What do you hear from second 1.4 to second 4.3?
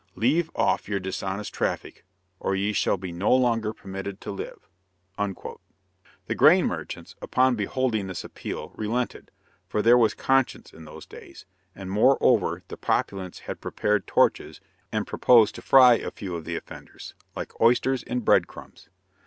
traffic, or ye shall be no longer permitted